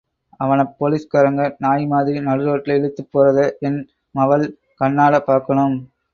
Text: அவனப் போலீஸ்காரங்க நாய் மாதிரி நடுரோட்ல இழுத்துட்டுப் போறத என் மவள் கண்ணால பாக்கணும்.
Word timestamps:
அவனப் 0.39 0.71
போலீஸ்காரங்க 0.77 1.43
நாய் 1.59 1.85
மாதிரி 1.85 2.19
நடுரோட்ல 2.19 2.77
இழுத்துட்டுப் 2.79 3.11
போறத 3.13 3.37
என் 3.59 3.79
மவள் 4.15 4.47
கண்ணால 4.81 5.23
பாக்கணும். 5.29 5.77